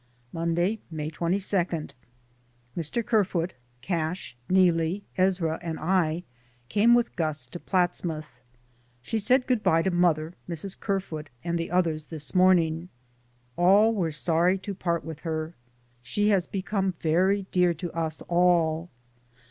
Monday, 0.33 0.79
May 0.89 1.11
22. 1.11 1.55
Mr. 2.75 3.05
Kerfoot, 3.05 3.53
Cash, 3.83 4.35
Neelie, 4.49 5.03
Ezra 5.15 5.59
and 5.61 5.79
I 5.79 6.23
came 6.69 6.95
with 6.95 7.15
Gus 7.15 7.45
to 7.45 7.59
Platsmouth. 7.59 8.39
She 9.03 9.19
said 9.19 9.45
good 9.45 9.61
bye 9.61 9.83
to 9.83 9.91
mother, 9.91 10.33
Mrs. 10.49 10.79
Kerfoot 10.79 11.29
and 11.43 11.59
the 11.59 11.69
others 11.69 12.05
this 12.05 12.33
morning. 12.33 12.89
All 13.55 13.93
were 13.93 14.09
sorry 14.11 14.57
to 14.57 14.73
part 14.73 15.05
with 15.05 15.19
her. 15.19 15.53
She 16.01 16.29
has 16.29 16.47
become 16.47 16.95
very 16.99 17.43
dear 17.51 17.75
to 17.75 17.91
us 17.93 18.23
all. 18.23 18.89